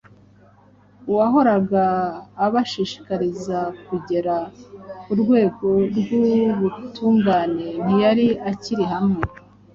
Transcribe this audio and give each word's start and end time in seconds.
Uwahoraga 1.09 1.83
abashishikariza 2.45 3.59
kugera 3.87 4.35
ku 5.03 5.11
rwego 5.21 5.67
rw’ubutungane 5.97 7.67
ntiyari 7.83 8.27
akiri 8.49 8.85
hamwe 8.93 9.21